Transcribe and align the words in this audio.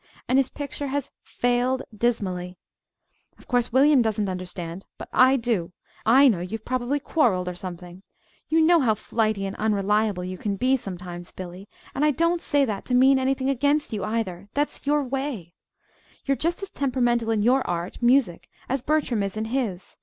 And 0.27 0.39
his 0.39 0.49
picture 0.49 0.87
has 0.87 1.11
failed 1.21 1.83
dismally. 1.95 2.57
Of 3.37 3.47
course 3.47 3.71
William 3.71 4.01
doesn't 4.01 4.29
understand; 4.29 4.83
but 4.97 5.07
I 5.13 5.35
do. 5.35 5.73
I 6.07 6.27
know 6.27 6.39
you've 6.39 6.65
probably 6.65 6.99
quarrelled, 6.99 7.47
or 7.47 7.53
something. 7.53 8.01
You 8.49 8.61
know 8.61 8.79
how 8.79 8.95
flighty 8.95 9.45
and 9.45 9.55
unreliable 9.57 10.23
you 10.23 10.39
can 10.39 10.55
be 10.55 10.75
sometimes, 10.75 11.31
Billy, 11.31 11.69
and 11.93 12.03
I 12.03 12.09
don't 12.09 12.41
say 12.41 12.65
that 12.65 12.83
to 12.85 12.95
mean 12.95 13.19
anything 13.19 13.47
against 13.51 13.93
you, 13.93 14.03
either 14.03 14.49
that's 14.55 14.87
your 14.87 15.03
way. 15.03 15.53
You're 16.25 16.35
just 16.35 16.63
as 16.63 16.71
temperamental 16.71 17.29
in 17.29 17.43
your 17.43 17.61
art, 17.67 18.01
music, 18.01 18.49
as 18.67 18.81
Bertram 18.81 19.21
is 19.21 19.37
in 19.37 19.45
his. 19.45 19.97